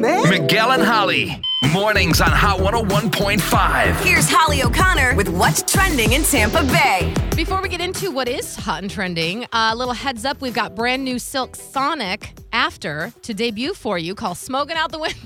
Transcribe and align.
man. 0.00 0.28
Miguel 0.30 0.72
and 0.72 0.82
Holly. 0.82 1.40
Mornings 1.72 2.20
on 2.20 2.30
Hot 2.30 2.60
101.5. 2.60 4.00
Here's 4.00 4.28
Holly 4.30 4.62
O'Connor 4.62 5.16
with 5.16 5.28
what's 5.28 5.62
trending 5.62 6.12
in 6.12 6.22
Tampa 6.22 6.62
Bay. 6.64 7.12
Before 7.34 7.60
we 7.60 7.68
get 7.68 7.80
into 7.80 8.10
what 8.10 8.28
is 8.28 8.54
hot 8.56 8.82
and 8.82 8.90
trending, 8.90 9.44
a 9.52 9.74
little 9.74 9.92
heads 9.92 10.24
up 10.24 10.40
we've 10.40 10.54
got 10.54 10.74
brand 10.74 11.04
new 11.04 11.18
Silk 11.18 11.56
Sonic 11.56 12.32
after 12.52 13.12
to 13.22 13.34
debut 13.34 13.74
for 13.74 13.98
you 13.98 14.14
called 14.14 14.38
Smoking 14.38 14.76
Out 14.76 14.92
the 14.92 14.98
Window. 14.98 15.16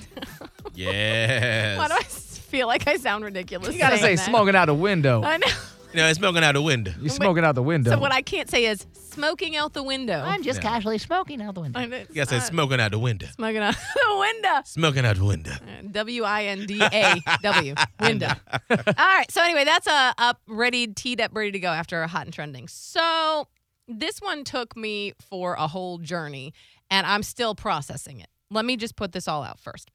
Yes. 0.75 1.79
Why 1.79 1.89
do 1.89 1.95
I 1.95 2.03
feel 2.03 2.67
like 2.67 2.87
I 2.87 2.97
sound 2.97 3.25
ridiculous? 3.25 3.73
You 3.75 3.79
gotta 3.79 3.99
say 3.99 4.17
that? 4.17 4.25
smoking 4.25 4.57
out 4.57 4.69
a 4.69 4.75
window. 4.75 5.23
I 5.23 5.37
know. 5.37 5.47
You 5.93 5.99
know, 6.01 6.09
it's 6.09 6.19
smoking 6.19 6.43
out 6.43 6.53
the 6.54 6.63
window. 6.63 6.93
You're 7.01 7.11
smoking 7.11 7.45
out 7.45 7.54
the 7.54 7.63
window. 7.63 7.90
So 7.90 7.99
what 7.99 8.13
I 8.13 8.22
can't 8.22 8.49
say 8.49 8.65
is 8.65 8.87
smoking 8.95 9.56
out 9.56 9.75
the 9.75 9.83
window. 9.83 10.22
I'm 10.25 10.43
just 10.43 10.63
casually 10.63 10.97
smoking 10.99 11.43
out 11.43 11.54
the 11.54 11.61
window. 11.61 11.79
I 11.79 11.85
know, 11.87 11.99
You 11.99 12.07
gotta 12.15 12.31
say 12.31 12.37
uh, 12.38 12.40
smoking 12.40 12.81
out 12.81 12.93
the 12.93 12.99
window. 12.99 13.26
smoking 13.35 13.58
out 13.58 13.75
the 13.94 14.17
window. 14.19 14.61
Smoking 14.65 15.04
out 15.04 15.17
the 15.17 15.25
window. 15.25 15.53
W 15.90 16.23
I 16.25 16.45
N 16.45 16.66
D 16.66 16.80
A 16.83 17.21
W 17.43 17.75
window. 18.01 18.30
All 18.71 18.77
right. 18.99 19.30
So 19.30 19.43
anyway, 19.43 19.65
that's 19.65 19.87
uh, 19.87 20.13
up, 20.16 20.41
ready, 20.49 20.87
teed 20.87 21.21
up, 21.21 21.30
ready 21.35 21.52
to 21.52 21.59
go 21.61 21.69
after 21.69 22.02
a 22.02 22.09
hot 22.09 22.24
and 22.27 22.33
trending. 22.33 22.69
So 22.69 23.49
this 23.87 24.21
one 24.21 24.45
took 24.45 24.74
me 24.77 25.13
for 25.21 25.55
a 25.55 25.66
whole 25.66 25.99
journey, 25.99 26.55
and 26.91 27.07
I'm 27.07 27.23
still 27.23 27.55
processing 27.55 28.21
it. 28.21 28.29
Let 28.51 28.65
me 28.65 28.77
just 28.79 28.97
put 28.97 29.13
this 29.13 29.29
all 29.29 29.43
out 29.43 29.59
first. 29.61 29.91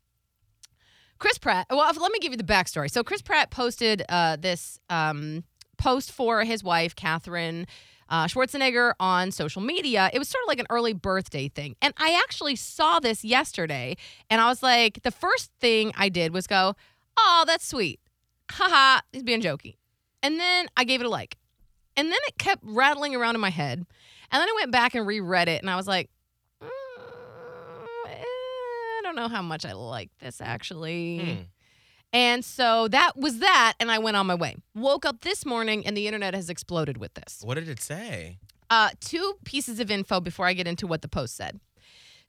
Chris 1.20 1.40
Pratt. 1.40 1.66
Well, 1.72 1.92
let 2.00 2.12
me 2.12 2.20
give 2.20 2.32
you 2.34 2.38
the 2.38 2.44
backstory. 2.44 2.92
So 2.92 3.04
Chris 3.04 3.24
Pratt 3.24 3.50
posted 3.50 4.04
uh, 4.08 4.36
this 4.36 4.80
um, 4.92 5.44
post 5.78 6.12
for 6.12 6.44
his 6.44 6.64
wife, 6.64 6.96
Katherine 6.96 7.68
uh, 8.10 8.26
Schwarzenegger, 8.26 8.94
on 9.00 9.32
social 9.32 9.62
media. 9.62 10.10
It 10.14 10.20
was 10.20 10.30
sort 10.30 10.44
of 10.44 10.48
like 10.48 10.60
an 10.60 10.68
early 10.70 10.94
birthday 10.94 11.50
thing, 11.50 11.76
and 11.82 11.94
I 11.98 12.20
actually 12.24 12.56
saw 12.56 13.00
this 13.00 13.24
yesterday, 13.26 13.98
and 14.30 14.42
I 14.42 14.48
was 14.48 14.64
like, 14.64 15.04
the 15.04 15.12
first 15.12 15.52
thing 15.60 15.92
I 15.96 16.10
did 16.10 16.34
was 16.34 16.48
go, 16.48 16.76
"Oh, 17.18 17.44
that's 17.46 17.68
sweet." 17.68 18.00
Haha, 18.52 19.02
he's 19.12 19.24
being 19.24 19.42
jokey. 19.42 19.76
And 20.24 20.40
then 20.40 20.68
I 20.76 20.84
gave 20.84 21.02
it 21.02 21.06
a 21.06 21.10
like. 21.10 21.38
And 21.96 22.08
then 22.10 22.20
it 22.28 22.38
kept 22.38 22.64
rattling 22.64 23.16
around 23.16 23.36
in 23.36 23.42
my 23.42 23.50
head. 23.50 23.86
And 24.32 24.42
then 24.42 24.48
I 24.48 24.54
went 24.56 24.72
back 24.72 24.96
and 24.96 25.08
reread 25.08 25.48
it 25.48 25.62
and 25.62 25.70
I 25.70 25.76
was 25.76 25.88
like, 25.88 26.10
mm, 26.62 26.68
eh, 28.08 28.24
I 28.24 29.02
don't 29.04 29.16
know 29.16 29.28
how 29.28 29.42
much 29.42 29.66
I 29.66 29.74
like 29.74 30.10
this 30.20 30.42
actually. 30.42 31.20
Hmm. 31.20 31.42
And 32.14 32.44
so 32.44 32.88
that 32.88 33.18
was 33.18 33.40
that. 33.40 33.74
And 33.80 33.92
I 33.92 34.00
went 34.00 34.18
on 34.18 34.28
my 34.28 34.36
way. 34.36 34.56
Woke 34.74 35.06
up 35.06 35.22
this 35.22 35.46
morning 35.46 35.86
and 35.86 35.96
the 35.96 36.08
internet 36.08 36.34
has 36.34 36.50
exploded 36.50 36.98
with 36.98 37.14
this. 37.14 37.42
What 37.44 37.56
did 37.56 37.70
it 37.70 37.82
say? 37.82 38.38
Uh, 38.70 38.90
two 39.00 39.36
pieces 39.46 39.80
of 39.80 39.92
info 39.92 40.20
before 40.20 40.46
I 40.46 40.54
get 40.54 40.68
into 40.68 40.88
what 40.88 41.02
the 41.02 41.08
post 41.08 41.36
said. 41.36 41.60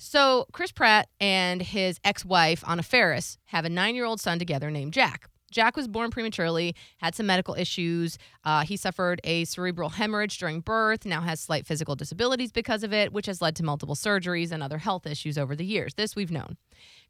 So, 0.01 0.47
Chris 0.53 0.71
Pratt 0.71 1.09
and 1.21 1.61
his 1.61 1.99
ex 2.05 2.25
wife, 2.25 2.63
Anna 2.69 2.85
Faris, 2.85 3.37
have 3.47 3.65
a 3.65 3.69
nine 3.69 3.97
year 3.97 4.05
old 4.05 4.21
son 4.21 4.39
together 4.39 4.71
named 4.71 4.93
Jack. 4.93 5.29
Jack 5.51 5.77
was 5.77 5.89
born 5.89 6.11
prematurely, 6.11 6.75
had 6.99 7.15
some 7.15 7.27
medical 7.27 7.55
issues. 7.55 8.19
Uh, 8.45 8.65
he 8.65 8.77
suffered 8.77 9.21
a 9.25 9.45
cerebral 9.45 9.91
hemorrhage 9.91 10.39
during 10.39 10.61
birth, 10.61 11.07
now 11.07 11.21
has 11.21 11.41
slight 11.41 11.67
physical 11.67 11.97
disabilities 11.97 12.53
because 12.53 12.83
of 12.83 12.93
it, 12.93 13.13
which 13.13 13.27
has 13.27 13.41
led 13.41 13.57
to 13.57 13.63
multiple 13.63 13.95
surgeries 13.95 14.53
and 14.53 14.63
other 14.63 14.79
health 14.79 15.07
issues 15.07 15.39
over 15.39 15.57
the 15.57 15.65
years. 15.65 15.95
This 15.95 16.15
we've 16.15 16.31
known. 16.31 16.57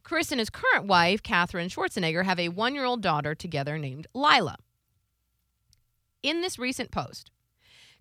Chris 0.02 0.30
and 0.30 0.38
his 0.38 0.50
current 0.50 0.86
wife, 0.86 1.22
Katherine 1.22 1.68
Schwarzenegger, 1.68 2.24
have 2.24 2.38
a 2.38 2.48
one 2.48 2.74
year 2.74 2.84
old 2.84 3.02
daughter 3.02 3.34
together 3.34 3.78
named 3.78 4.06
Lyla. 4.14 4.56
In 6.22 6.40
this 6.40 6.58
recent 6.58 6.90
post, 6.90 7.30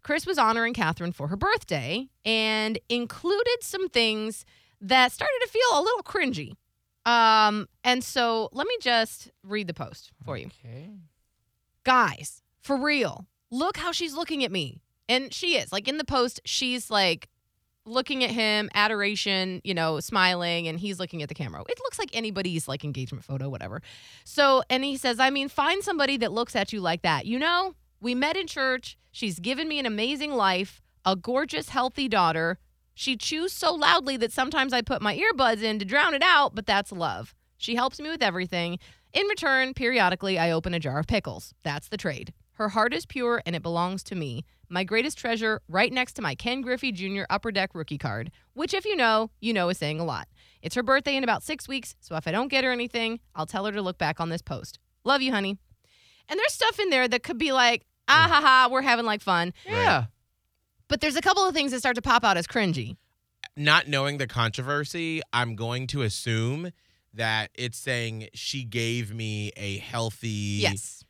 Chris 0.03 0.25
was 0.25 0.37
honoring 0.37 0.73
Katherine 0.73 1.11
for 1.11 1.27
her 1.27 1.35
birthday 1.35 2.07
and 2.23 2.79
included 2.89 3.57
some 3.61 3.89
things 3.89 4.45
that 4.79 5.11
started 5.11 5.39
to 5.41 5.49
feel 5.49 5.67
a 5.73 5.81
little 5.81 6.03
cringy. 6.03 6.53
Um, 7.07 7.69
and 7.85 8.03
so 8.03 8.49
let 8.51 8.67
me 8.67 8.75
just 8.81 9.31
read 9.41 9.67
the 9.67 9.73
post 9.73 10.11
for 10.25 10.37
you. 10.37 10.47
okay. 10.47 10.89
Guys, 11.85 12.41
for 12.61 12.75
real, 12.75 13.25
look 13.49 13.77
how 13.77 13.93
she's 13.93 14.13
looking 14.13 14.43
at 14.43 14.51
me. 14.51 14.81
And 15.07 15.33
she 15.33 15.55
is. 15.55 15.71
Like 15.71 15.87
in 15.87 15.97
the 15.97 16.03
post, 16.03 16.41
she's 16.43 16.91
like 16.91 17.29
looking 17.85 18.25
at 18.25 18.29
him, 18.29 18.69
adoration, 18.73 19.61
you 19.63 19.73
know, 19.73 20.01
smiling, 20.01 20.67
and 20.67 20.77
he's 20.77 20.99
looking 20.99 21.23
at 21.23 21.29
the 21.29 21.35
camera. 21.35 21.63
It 21.69 21.79
looks 21.79 21.97
like 21.97 22.09
anybody's 22.11 22.67
like 22.67 22.83
engagement 22.83 23.23
photo, 23.23 23.47
whatever. 23.47 23.81
So, 24.25 24.63
and 24.69 24.83
he 24.83 24.97
says, 24.97 25.17
I 25.17 25.29
mean, 25.29 25.47
find 25.47 25.81
somebody 25.81 26.17
that 26.17 26.33
looks 26.33 26.57
at 26.57 26.73
you 26.73 26.81
like 26.81 27.03
that. 27.03 27.25
You 27.25 27.39
know, 27.39 27.75
we 28.01 28.15
met 28.15 28.35
in 28.35 28.47
church. 28.47 28.97
She's 29.11 29.39
given 29.39 29.69
me 29.69 29.79
an 29.79 29.85
amazing 29.85 30.33
life, 30.33 30.81
a 31.05 31.15
gorgeous, 31.15 31.69
healthy 31.69 32.09
daughter. 32.09 32.59
She 32.99 33.15
chews 33.15 33.53
so 33.53 33.75
loudly 33.75 34.17
that 34.17 34.33
sometimes 34.33 34.73
I 34.73 34.81
put 34.81 35.03
my 35.03 35.15
earbuds 35.15 35.61
in 35.61 35.77
to 35.77 35.85
drown 35.85 36.15
it 36.15 36.23
out, 36.23 36.55
but 36.55 36.65
that's 36.65 36.91
love. 36.91 37.35
She 37.55 37.75
helps 37.75 37.99
me 37.99 38.09
with 38.09 38.23
everything. 38.23 38.79
In 39.13 39.27
return, 39.27 39.75
periodically, 39.75 40.39
I 40.39 40.49
open 40.49 40.73
a 40.73 40.79
jar 40.79 40.97
of 40.97 41.05
pickles. 41.05 41.53
That's 41.61 41.89
the 41.89 41.97
trade. 41.97 42.33
Her 42.53 42.69
heart 42.69 42.95
is 42.95 43.05
pure 43.05 43.43
and 43.45 43.55
it 43.55 43.61
belongs 43.61 44.01
to 44.05 44.15
me. 44.15 44.45
My 44.67 44.83
greatest 44.83 45.15
treasure, 45.15 45.61
right 45.67 45.93
next 45.93 46.13
to 46.13 46.23
my 46.23 46.33
Ken 46.33 46.61
Griffey 46.61 46.91
Jr. 46.91 47.25
Upper 47.29 47.51
Deck 47.51 47.75
rookie 47.75 47.99
card, 47.99 48.31
which, 48.55 48.73
if 48.73 48.83
you 48.83 48.95
know, 48.95 49.29
you 49.41 49.53
know 49.53 49.69
is 49.69 49.77
saying 49.77 49.99
a 49.99 50.03
lot. 50.03 50.27
It's 50.63 50.73
her 50.73 50.81
birthday 50.81 51.15
in 51.15 51.23
about 51.23 51.43
six 51.43 51.67
weeks, 51.67 51.95
so 51.99 52.15
if 52.15 52.27
I 52.27 52.31
don't 52.31 52.47
get 52.47 52.63
her 52.63 52.71
anything, 52.71 53.19
I'll 53.35 53.45
tell 53.45 53.67
her 53.67 53.71
to 53.73 53.81
look 53.83 53.99
back 53.99 54.19
on 54.19 54.29
this 54.29 54.41
post. 54.41 54.79
Love 55.03 55.21
you, 55.21 55.31
honey. 55.31 55.59
And 56.27 56.39
there's 56.39 56.53
stuff 56.53 56.79
in 56.79 56.89
there 56.89 57.07
that 57.07 57.21
could 57.21 57.37
be 57.37 57.51
like, 57.51 57.85
ah 58.07 58.27
ha 58.27 58.41
ha, 58.41 58.69
we're 58.71 58.81
having 58.81 59.05
like 59.05 59.21
fun. 59.21 59.53
Yeah. 59.67 60.05
But 60.87 61.01
there's 61.01 61.15
a 61.15 61.21
couple 61.21 61.43
of 61.47 61.53
things 61.53 61.71
that 61.71 61.79
start 61.79 61.95
to 61.95 62.01
pop 62.01 62.23
out 62.23 62.37
as 62.37 62.47
cringy. 62.47 62.95
Not 63.55 63.87
knowing 63.87 64.17
the 64.17 64.27
controversy, 64.27 65.21
I'm 65.33 65.55
going 65.55 65.87
to 65.87 66.03
assume 66.03 66.71
that 67.13 67.49
it's 67.55 67.77
saying 67.77 68.29
she 68.33 68.63
gave 68.63 69.13
me 69.13 69.51
a 69.57 69.77
healthy 69.79 70.27
Yes. 70.61 71.03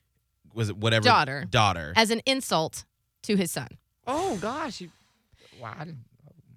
was 0.53 0.69
it 0.69 0.77
whatever 0.77 1.03
Daughter. 1.03 1.45
daughter. 1.49 1.93
As 1.95 2.09
an 2.11 2.21
insult 2.25 2.85
to 3.23 3.35
his 3.35 3.51
son. 3.51 3.67
Oh 4.05 4.37
gosh. 4.37 4.79
You, 4.81 4.89
wow. 5.61 5.73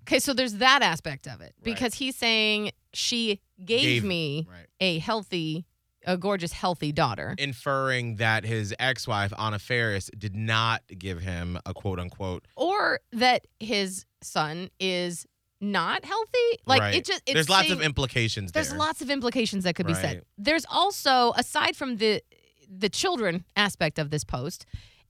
Okay, 0.03 0.19
so 0.21 0.33
there's 0.33 0.55
that 0.55 0.83
aspect 0.83 1.27
of 1.27 1.41
it 1.41 1.55
because 1.63 1.95
he's 1.95 2.17
saying 2.17 2.71
she 2.93 3.41
gave, 3.65 3.83
Gave- 3.83 4.05
me 4.05 4.47
right. 4.49 4.67
a 4.81 4.99
healthy, 4.99 5.67
a 6.07 6.17
gorgeous, 6.17 6.53
healthy 6.53 6.93
daughter. 6.93 7.35
Inferring 7.39 8.17
that 8.17 8.45
his 8.45 8.75
ex-wife 8.79 9.33
Anna 9.39 9.59
Faris 9.59 10.11
did 10.17 10.35
not 10.35 10.83
give 10.99 11.21
him 11.21 11.59
a 11.67 11.75
quote 11.75 11.99
unquote. 11.99 12.47
or 12.57 13.01
that 13.13 13.47
his 13.59 14.05
son 14.23 14.71
is 14.79 15.27
not 15.61 16.05
healthy. 16.05 16.59
Like 16.67 16.81
right. 16.81 16.95
it 16.95 17.05
just 17.05 17.23
it's 17.27 17.35
there's 17.35 17.49
lots 17.51 17.71
of 17.71 17.79
saying- 17.79 17.83
implications 17.87 18.53
there's 18.53 18.71
there. 18.71 18.79
lots 18.79 19.03
of 19.03 19.11
implications 19.11 19.65
that 19.65 19.75
could 19.75 19.87
be 19.87 19.95
said. 19.95 20.23
There's 20.39 20.65
also 20.71 21.33
aside 21.37 21.77
from 21.77 21.97
the 21.97 22.23
the 22.69 22.89
children 22.89 23.45
aspect 23.57 23.99
of 23.99 24.11
this 24.11 24.25
post, 24.25 24.65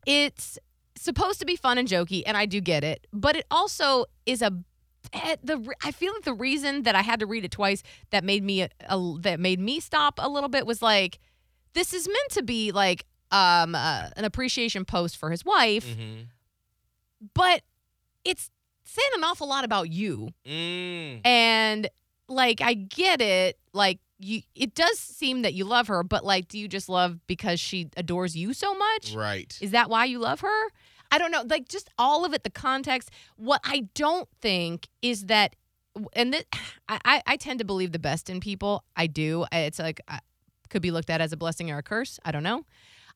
it's 0.07 0.59
supposed 0.97 1.39
to 1.41 1.47
be 1.47 1.57
fun 1.57 1.79
and 1.79 1.87
jokey 1.87 2.23
and 2.27 2.37
I 2.37 2.47
do 2.47 2.61
get 2.61 2.83
it, 2.85 3.07
but 3.13 3.37
it 3.37 3.47
also 3.51 4.07
is 4.27 4.43
a 4.43 4.53
the 5.13 5.75
I 5.85 5.91
feel 5.93 6.13
like 6.13 6.25
the 6.25 6.35
reason 6.35 6.83
that 6.85 6.95
I 6.95 7.03
had 7.03 7.21
to 7.21 7.27
read 7.27 7.45
it 7.45 7.51
twice 7.51 7.83
that 8.11 8.25
made 8.25 8.43
me 8.45 8.63
a, 8.63 8.69
a- 8.89 9.17
that 9.21 9.41
made 9.41 9.59
me 9.61 9.81
stop 9.81 10.15
a 10.23 10.29
little 10.29 10.49
bit 10.49 10.67
was 10.67 10.83
like 10.83 11.19
this 11.73 11.93
is 11.95 12.07
meant 12.07 12.31
to 12.31 12.43
be 12.43 12.73
like 12.73 13.07
um 13.31 13.75
uh, 13.75 14.09
an 14.17 14.25
appreciation 14.25 14.85
post 14.85 15.17
for 15.17 15.31
his 15.31 15.45
wife, 15.45 15.87
Mhm. 15.87 16.27
but 17.35 17.63
it's 18.25 18.51
saying 18.85 19.09
an 19.17 19.25
awful 19.25 19.49
lot 19.49 19.65
about 19.65 19.89
you. 19.91 20.31
Mm. 20.47 21.21
And 21.25 21.89
like 22.29 22.61
I 22.61 22.75
get 22.75 23.21
it, 23.21 23.59
like 23.73 23.99
you 24.19 24.43
it 24.55 24.75
does 24.75 24.99
seem 24.99 25.43
that 25.43 25.55
you 25.55 25.65
love 25.65 25.87
her, 25.89 26.03
but 26.03 26.25
like 26.25 26.49
do 26.49 26.59
you 26.59 26.69
just 26.69 26.89
love 26.89 27.19
because 27.27 27.59
she 27.61 27.89
adores 27.97 28.37
you 28.37 28.53
so 28.53 28.75
much? 28.75 29.15
Right. 29.15 29.57
Is 29.61 29.71
that 29.73 29.89
why 29.89 30.05
you 30.07 30.19
love 30.19 30.41
her? 30.41 30.69
I 31.11 31.19
don't 31.19 31.31
know. 31.31 31.43
Like 31.47 31.69
just 31.69 31.91
all 31.99 32.25
of 32.25 32.33
it, 32.35 32.45
the 32.45 32.51
context. 32.51 33.11
What 33.37 33.61
I 33.65 33.89
don't 33.95 34.29
think 34.41 34.89
is 35.03 35.27
that, 35.27 35.57
and 36.13 36.33
that 36.33 36.45
I, 36.89 36.99
I, 37.05 37.23
I 37.27 37.37
tend 37.37 37.59
to 37.61 37.65
believe 37.65 37.93
the 37.93 37.99
best 37.99 38.31
in 38.31 38.41
people. 38.41 38.85
I 38.97 39.07
do. 39.07 39.47
It's 39.53 39.79
like 39.79 40.01
uh, 40.09 40.19
could 40.69 40.83
be 40.83 40.91
looked 40.91 41.11
at 41.11 41.21
as 41.21 41.33
a 41.33 41.37
blessing 41.37 41.71
or 41.71 41.79
a 41.79 41.83
curse. 41.83 42.19
I 42.25 42.33
don't 42.33 42.43
know. 42.43 42.65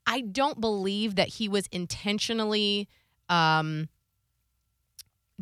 I 0.07 0.21
don't 0.21 0.61
believe 0.61 1.15
that 1.15 1.29
he 1.29 1.49
was 1.49 1.67
intentionally 1.69 2.89
um, 3.29 3.89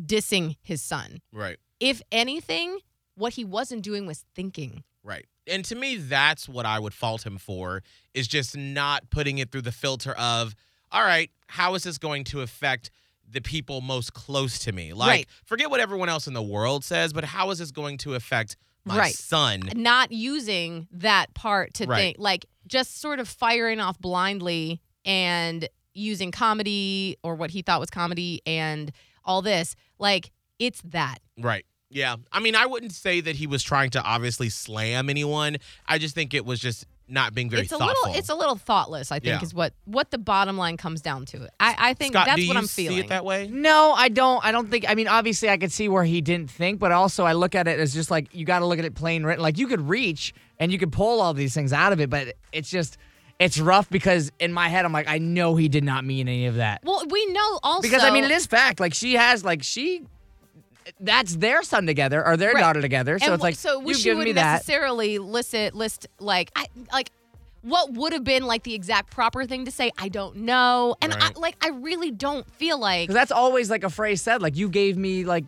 dissing 0.01 0.55
his 0.61 0.81
son. 0.81 1.21
Right. 1.33 1.57
If 1.79 2.01
anything, 2.11 2.79
what 3.15 3.33
he 3.33 3.43
wasn't 3.43 3.83
doing 3.83 4.05
was 4.07 4.23
thinking. 4.35 4.83
Right. 5.03 5.25
And 5.47 5.65
to 5.65 5.75
me, 5.75 5.97
that's 5.97 6.47
what 6.47 6.65
I 6.65 6.79
would 6.79 6.93
fault 6.93 7.25
him 7.25 7.37
for 7.37 7.83
is 8.13 8.27
just 8.27 8.55
not 8.55 9.09
putting 9.09 9.37
it 9.39 9.51
through 9.51 9.63
the 9.63 9.73
filter 9.73 10.13
of, 10.13 10.55
all 10.93 11.03
right, 11.03 11.29
how 11.47 11.73
is 11.75 11.83
this 11.83 11.97
going 11.97 12.23
to 12.25 12.41
affect 12.41 12.91
the 13.29 13.41
people 13.41 13.81
most 13.81 14.13
close 14.13 14.59
to 14.59 14.71
me? 14.71 14.93
Like, 14.93 15.09
Right. 15.09 15.27
forget 15.43 15.69
what 15.69 15.79
everyone 15.79 16.07
else 16.07 16.27
in 16.27 16.33
the 16.33 16.41
world 16.43 16.83
says, 16.85 17.11
but 17.13 17.23
how 17.25 17.49
is 17.49 17.59
this 17.59 17.71
going 17.71 17.97
to 17.99 18.13
affect 18.13 18.55
my 18.85 18.97
Right. 18.99 19.15
son? 19.15 19.61
not 19.75 20.11
using 20.11 20.87
that 20.91 21.33
part 21.33 21.73
to 21.75 21.85
Right. 21.85 21.97
think 21.99 22.17
like 22.19 22.45
just 22.67 23.01
sort 23.01 23.19
of 23.19 23.27
firing 23.27 23.79
off 23.79 23.97
blindly 23.99 24.81
and 25.05 25.67
using 25.93 26.31
comedy 26.31 27.17
or 27.23 27.35
what 27.35 27.51
he 27.51 27.61
thought 27.61 27.79
was 27.79 27.89
comedy 27.89 28.41
and 28.45 28.91
all 29.25 29.41
this 29.41 29.75
like 29.99 30.31
it's 30.59 30.81
that 30.83 31.19
Right. 31.37 31.65
Yeah. 31.89 32.15
I 32.31 32.39
mean, 32.39 32.55
I 32.55 32.65
wouldn't 32.65 32.93
say 32.93 33.21
that 33.21 33.35
he 33.35 33.45
was 33.47 33.61
trying 33.63 33.91
to 33.91 34.01
obviously 34.01 34.49
slam 34.49 35.09
anyone. 35.09 35.57
I 35.85 35.97
just 35.99 36.15
think 36.15 36.33
it 36.33 36.43
was 36.45 36.59
just 36.59 36.85
not 37.07 37.33
being 37.33 37.49
very 37.49 37.63
it's 37.63 37.71
a 37.71 37.77
thoughtful. 37.77 38.09
little 38.09 38.19
it's 38.19 38.29
a 38.29 38.35
little 38.35 38.55
thoughtless, 38.55 39.11
I 39.11 39.19
think, 39.19 39.39
Yeah. 39.41 39.43
is 39.43 39.53
what 39.53 39.73
what 39.85 40.11
the 40.11 40.17
bottom 40.17 40.57
line 40.57 40.77
comes 40.77 41.01
down 41.01 41.25
to. 41.27 41.49
I, 41.59 41.75
I 41.77 41.93
think 41.93 42.13
Scott, 42.13 42.27
that's 42.27 42.41
do 42.41 42.47
what 42.47 42.53
you 42.53 42.59
I'm 42.59 42.65
see 42.67 42.87
feeling. 42.87 43.03
it 43.05 43.09
that 43.09 43.25
way? 43.25 43.49
No, 43.51 43.91
I 43.91 44.09
don't. 44.09 44.43
I 44.43 44.51
don't 44.51 44.69
think. 44.69 44.85
I 44.87 44.95
mean, 44.95 45.07
obviously, 45.07 45.49
I 45.49 45.57
could 45.57 45.71
see 45.71 45.87
where 45.89 46.03
he 46.05 46.21
didn't 46.21 46.49
think, 46.49 46.79
but 46.79 46.91
also 46.91 47.25
I 47.25 47.33
look 47.33 47.55
at 47.55 47.67
it 47.67 47.79
as 47.79 47.93
just 47.93 48.09
like 48.09 48.33
you 48.33 48.45
got 48.45 48.59
to 48.59 48.65
look 48.65 48.79
at 48.79 48.85
it 48.85 48.95
plain 48.95 49.23
written. 49.23 49.43
Like 49.43 49.57
you 49.57 49.67
could 49.67 49.81
reach 49.87 50.33
and 50.59 50.71
you 50.71 50.77
could 50.79 50.91
pull 50.91 51.21
all 51.21 51.33
these 51.33 51.53
things 51.53 51.73
out 51.73 51.91
of 51.93 51.99
it, 51.99 52.09
but 52.09 52.35
it's 52.51 52.69
just 52.69 52.97
it's 53.39 53.59
rough 53.59 53.89
because 53.89 54.31
in 54.39 54.53
my 54.53 54.69
head 54.69 54.85
I'm 54.85 54.93
like, 54.93 55.07
I 55.09 55.17
know 55.17 55.55
he 55.55 55.67
did 55.67 55.83
not 55.83 56.05
mean 56.05 56.27
any 56.27 56.45
of 56.45 56.55
that. 56.55 56.81
Well, 56.83 57.03
we 57.09 57.25
know 57.27 57.59
also 57.63 57.81
Because 57.81 58.03
I 58.03 58.11
mean, 58.11 58.23
it 58.23 58.31
is 58.31 58.45
fact. 58.45 58.79
Like 58.79 58.93
she 58.93 59.13
has, 59.15 59.43
like 59.43 59.63
she, 59.63 60.03
that's 60.99 61.35
their 61.37 61.63
son 61.63 61.85
together 61.85 62.25
or 62.25 62.37
their 62.37 62.53
Right. 62.53 62.59
daughter 62.61 62.81
together. 62.81 63.19
So 63.19 63.25
and 63.25 63.33
it's 63.33 63.43
like 63.43 63.55
so 63.55 63.81
you've 63.81 63.97
she 63.97 64.03
given 64.05 64.17
wouldn't 64.19 64.35
me 64.35 64.41
that. 64.41 64.53
necessarily 64.53 65.17
list 65.19 65.53
list 65.73 66.07
like 66.19 66.51
I 66.55 66.67
like 66.91 67.09
what 67.61 67.93
would 67.93 68.11
have 68.13 68.23
been 68.25 68.45
like 68.45 68.63
the 68.63 68.73
exact 68.73 69.11
proper 69.11 69.45
thing 69.45 69.63
to 69.65 69.71
say. 69.71 69.91
I 69.97 70.09
don't 70.09 70.35
know, 70.37 70.95
and 71.01 71.13
Right. 71.13 71.31
I, 71.35 71.39
like 71.39 71.55
I 71.63 71.69
really 71.69 72.11
don't 72.11 72.49
feel 72.53 72.77
like 72.77 73.07
Because 73.07 73.15
that's 73.15 73.31
always 73.31 73.69
like 73.69 73.83
a 73.83 73.89
phrase 73.89 74.21
said. 74.21 74.41
Like 74.41 74.55
you 74.57 74.67
gave 74.69 74.97
me 74.97 75.23
like 75.23 75.45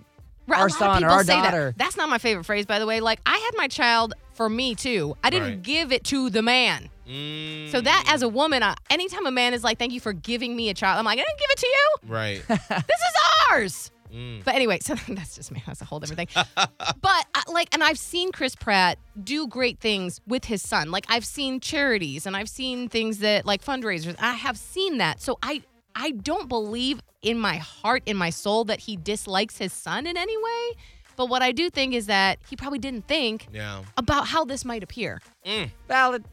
Right, 0.48 0.60
our 0.62 0.68
a 0.68 0.70
lot 0.70 0.82
of 0.82 0.86
son 1.02 1.04
or 1.04 1.10
our 1.10 1.24
daughter. 1.24 1.74
That. 1.76 1.78
That's 1.78 1.98
not 1.98 2.08
my 2.08 2.20
favorite 2.20 2.44
phrase, 2.46 2.66
by 2.68 2.78
the 2.80 2.86
way. 2.86 3.00
Like 3.02 3.20
I 3.26 3.36
had 3.38 3.52
my 3.58 3.68
child 3.68 4.14
for 4.36 4.48
me 4.48 4.76
too. 4.76 5.18
I 5.24 5.30
didn't 5.32 5.48
Right. 5.50 5.62
give 5.64 5.92
it 5.92 6.04
to 6.06 6.30
the 6.30 6.42
man. 6.44 6.90
Mm, 7.10 7.70
So 7.72 7.82
that 7.82 8.06
as 8.08 8.22
a 8.22 8.30
woman, 8.30 8.62
I, 8.64 8.76
anytime 8.90 9.26
a 9.26 9.32
man 9.32 9.54
is 9.54 9.64
like, 9.64 9.78
"Thank 9.80 9.92
you 9.92 10.00
for 10.00 10.14
giving 10.14 10.56
me 10.56 10.70
a 10.70 10.74
child," 10.74 10.98
I'm 11.00 11.06
like, 11.06 11.20
"I 11.20 11.24
didn't 11.24 11.40
give 11.40 11.50
it 11.52 11.58
to 11.58 11.68
you. 11.68 12.14
right. 12.14 12.42
This 12.88 13.00
is 13.00 13.16
ours." 13.52 13.92
Mm. 14.16 14.44
But 14.44 14.56
anyway, 14.56 14.80
so 14.82 14.96
that's 15.10 15.36
just 15.36 15.52
me. 15.52 15.62
That's 15.68 15.82
a 15.82 15.86
whole 15.86 16.00
different 16.00 16.30
thing. 16.32 16.44
but 16.56 17.26
I, 17.36 17.44
like, 17.52 17.68
and 17.74 17.84
I've 17.84 18.00
seen 18.00 18.32
Chris 18.32 18.56
Pratt 18.56 18.98
do 19.22 19.48
great 19.48 19.80
things 19.80 20.22
with 20.26 20.46
his 20.46 20.62
son. 20.62 20.92
Like 20.92 21.06
I've 21.10 21.26
seen 21.26 21.60
charities 21.60 22.26
and 22.26 22.36
I've 22.38 22.50
seen 22.50 22.88
things 22.90 23.20
that 23.20 23.46
like 23.46 23.64
fundraisers. 23.64 24.16
I 24.20 24.34
have 24.34 24.58
seen 24.58 25.00
that. 25.00 25.22
So 25.22 25.38
I 25.44 25.64
I 25.96 26.12
don't 26.12 26.48
believe 26.50 27.02
in 27.22 27.40
my 27.40 27.58
heart, 27.58 28.04
in 28.06 28.18
my 28.18 28.30
soul, 28.30 28.66
that 28.66 28.82
he 28.82 28.96
dislikes 28.98 29.58
his 29.58 29.74
son 29.74 30.06
in 30.08 30.16
any 30.18 30.38
way. 30.38 30.78
But 31.18 31.28
what 31.30 31.42
I 31.42 31.54
do 31.54 31.70
think 31.70 31.94
is 31.94 32.08
that 32.08 32.40
he 32.50 32.56
probably 32.58 32.80
didn't 32.80 33.08
think 33.08 33.48
Yeah. 33.54 33.84
about 33.98 34.28
how 34.28 34.44
this 34.44 34.66
might 34.66 34.84
appear. 34.84 35.22
Mm. 35.46 35.72
valid. 35.88 36.26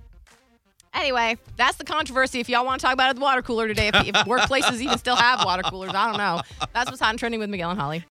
Anyway, 0.94 1.39
that's 1.56 1.77
the 1.79 1.85
controversy. 1.85 2.41
If 2.41 2.49
y'all 2.49 2.65
want 2.67 2.81
to 2.81 2.87
talk 2.87 2.93
about 2.93 3.11
it 3.11 3.15
the 3.15 3.23
water 3.23 3.43
cooler 3.43 3.67
today, 3.67 3.89
if, 3.89 3.94
if 3.94 4.15
workplaces 4.27 4.81
even 4.81 4.99
still 4.99 5.17
have 5.17 5.44
water 5.44 5.62
coolers, 5.62 5.93
I 5.94 6.06
don't 6.09 6.19
know. 6.19 6.43
That's 6.75 6.91
what's 6.91 7.00
hot 7.00 7.11
and 7.11 7.19
trending 7.19 7.41
with 7.41 7.50
Miguel 7.50 7.71
and 7.71 7.81
Holly. 7.81 8.05